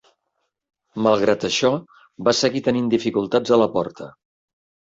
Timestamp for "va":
2.29-2.35